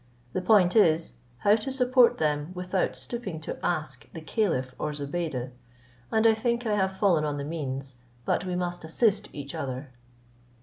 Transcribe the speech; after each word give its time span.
The 0.33 0.41
point 0.41 0.75
is, 0.75 1.13
how 1.45 1.55
to 1.57 1.71
support 1.71 2.17
them 2.17 2.53
without 2.55 2.95
stooping 2.97 3.39
to 3.41 3.63
ask 3.63 4.11
the 4.13 4.21
caliph 4.21 4.73
or 4.79 4.93
Zobeide: 4.93 5.51
and 6.11 6.25
I 6.25 6.33
think 6.33 6.65
I 6.65 6.73
have 6.73 6.97
fallen 6.97 7.23
on 7.23 7.37
the 7.37 7.45
means; 7.45 7.93
but 8.25 8.43
we 8.43 8.55
must 8.55 8.83
assist 8.83 9.29
each 9.31 9.53
other." 9.53 9.91